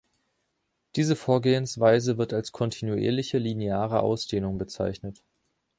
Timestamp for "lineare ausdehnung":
3.37-4.57